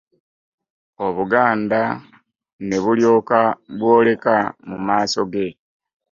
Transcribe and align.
Obuganda 1.05 1.81
ne 2.67 2.77
bulyoka 2.83 3.39
bwoleka 3.77 4.35
mu 4.67 4.77
maaso 4.87 5.21
ge! 5.31 5.47